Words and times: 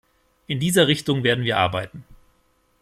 In 0.47 0.59
dieser 0.59 0.87
Richtung 0.87 1.21
werden 1.23 1.43
wir 1.43 1.59
arbeiten. 1.59 2.03